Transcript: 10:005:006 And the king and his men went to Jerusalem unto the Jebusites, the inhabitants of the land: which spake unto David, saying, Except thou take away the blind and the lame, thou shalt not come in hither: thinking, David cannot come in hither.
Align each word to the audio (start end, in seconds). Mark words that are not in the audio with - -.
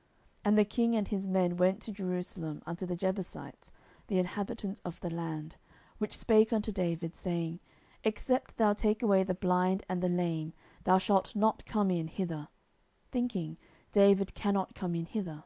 10:005:006 0.00 0.08
And 0.46 0.58
the 0.58 0.64
king 0.64 0.96
and 0.96 1.08
his 1.08 1.28
men 1.28 1.56
went 1.58 1.82
to 1.82 1.92
Jerusalem 1.92 2.62
unto 2.64 2.86
the 2.86 2.96
Jebusites, 2.96 3.70
the 4.06 4.16
inhabitants 4.18 4.80
of 4.82 4.98
the 5.00 5.10
land: 5.10 5.56
which 5.98 6.16
spake 6.16 6.54
unto 6.54 6.72
David, 6.72 7.14
saying, 7.14 7.60
Except 8.02 8.56
thou 8.56 8.72
take 8.72 9.02
away 9.02 9.24
the 9.24 9.34
blind 9.34 9.84
and 9.90 10.02
the 10.02 10.08
lame, 10.08 10.54
thou 10.84 10.96
shalt 10.96 11.36
not 11.36 11.66
come 11.66 11.90
in 11.90 12.08
hither: 12.08 12.48
thinking, 13.12 13.58
David 13.92 14.32
cannot 14.32 14.74
come 14.74 14.94
in 14.94 15.04
hither. 15.04 15.44